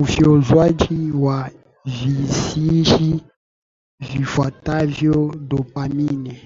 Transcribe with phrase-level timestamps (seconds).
[0.00, 1.50] ufyonzwaji wa
[1.86, 3.24] vihisishi
[4.00, 6.42] vifuatavyo dopamine